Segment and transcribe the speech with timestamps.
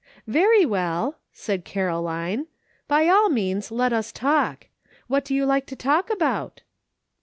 [0.27, 2.47] "Veiy well," said Caroline,
[2.87, 4.65] "by all means let us talk.
[5.05, 6.63] What do you like to talk about?"